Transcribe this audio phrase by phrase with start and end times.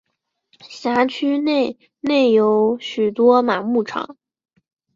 [0.67, 4.17] 辖区内内有许多马牧场。